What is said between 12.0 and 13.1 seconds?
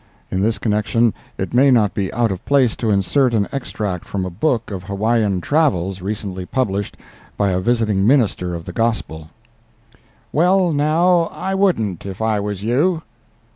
if I was you."